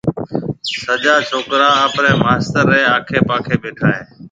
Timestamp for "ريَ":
2.71-2.81